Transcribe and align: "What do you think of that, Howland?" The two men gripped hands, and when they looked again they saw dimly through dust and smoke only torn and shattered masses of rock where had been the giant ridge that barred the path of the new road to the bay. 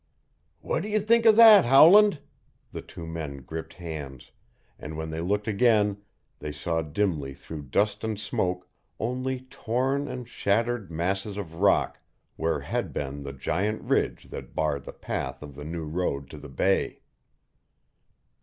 "What 0.61 0.81
do 0.81 0.89
you 0.89 0.99
think 0.99 1.27
of 1.27 1.35
that, 1.35 1.63
Howland?" 1.63 2.21
The 2.71 2.81
two 2.81 3.05
men 3.05 3.43
gripped 3.43 3.73
hands, 3.75 4.31
and 4.79 4.97
when 4.97 5.11
they 5.11 5.21
looked 5.21 5.47
again 5.47 6.01
they 6.39 6.51
saw 6.51 6.81
dimly 6.81 7.35
through 7.35 7.65
dust 7.69 8.03
and 8.03 8.19
smoke 8.19 8.67
only 8.99 9.41
torn 9.41 10.07
and 10.07 10.27
shattered 10.27 10.89
masses 10.89 11.37
of 11.37 11.61
rock 11.61 11.99
where 12.35 12.61
had 12.61 12.93
been 12.93 13.21
the 13.21 13.31
giant 13.31 13.83
ridge 13.83 14.23
that 14.29 14.55
barred 14.55 14.85
the 14.85 14.91
path 14.93 15.43
of 15.43 15.53
the 15.53 15.65
new 15.65 15.85
road 15.85 16.31
to 16.31 16.39
the 16.39 16.49
bay. 16.49 17.01